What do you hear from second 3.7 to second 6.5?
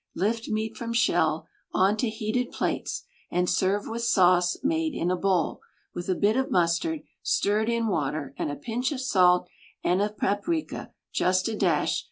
with sauce. Made in a bowl. With a bit of